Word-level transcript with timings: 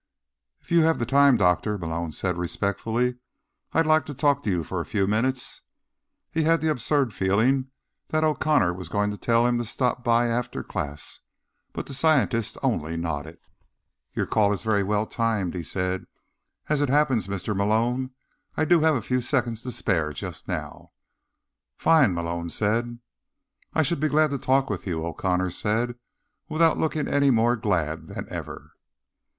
"If 0.59 0.71
you 0.71 0.81
have 0.81 0.97
the 0.97 1.05
time, 1.05 1.37
Doctor," 1.37 1.77
Malone 1.77 2.11
said 2.11 2.35
respectfully, 2.35 3.17
"I'd 3.71 3.85
like 3.85 4.03
to 4.07 4.15
talk 4.15 4.41
to 4.41 4.49
you 4.49 4.63
for 4.63 4.81
a 4.81 4.83
few 4.85 5.05
minutes." 5.05 5.61
He 6.31 6.41
had 6.41 6.59
the 6.59 6.69
absurd 6.71 7.13
feeling 7.13 7.67
that 8.07 8.23
O'Connor 8.23 8.73
was 8.73 8.89
going 8.89 9.11
to 9.11 9.17
tell 9.19 9.45
him 9.45 9.59
to 9.59 9.63
stop 9.65 10.03
by 10.03 10.25
after 10.25 10.63
class, 10.63 11.19
but 11.71 11.85
the 11.85 11.93
scientist 11.93 12.57
only 12.63 12.97
nodded. 12.97 13.37
"Your 14.15 14.25
call 14.25 14.51
is 14.51 14.61
timed 14.63 14.71
very 14.73 14.81
well," 14.81 15.05
he 15.53 15.61
said. 15.61 16.07
"As 16.67 16.81
it 16.81 16.89
happens, 16.89 17.27
Mr. 17.27 17.55
Malone, 17.55 18.09
I 18.57 18.65
do 18.65 18.79
have 18.79 18.95
a 18.95 19.03
few 19.03 19.21
seconds 19.21 19.61
to 19.61 19.71
spare 19.71 20.13
just 20.13 20.47
now." 20.47 20.93
"Fine," 21.77 22.15
Malone 22.15 22.49
said. 22.49 22.97
"I 23.75 23.83
should 23.83 23.99
be 23.99 24.09
glad 24.09 24.31
to 24.31 24.39
talk 24.39 24.67
with 24.67 24.87
you," 24.87 25.05
O'Connor 25.05 25.51
said, 25.51 25.99
without 26.49 26.79
looking 26.79 27.07
any 27.07 27.29
more 27.29 27.55
glad 27.55 28.07
than 28.07 28.25
ever. 28.31 28.71